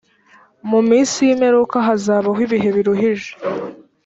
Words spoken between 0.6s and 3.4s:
mu minsi y imperuka hazabaho ibihe biruhije